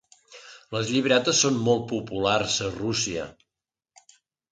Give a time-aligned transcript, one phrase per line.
[0.75, 3.27] Les llibretes són molt populars a Rússia.